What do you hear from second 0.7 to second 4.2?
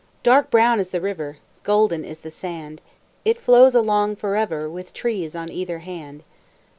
is the river, Golden is the sand, It flows along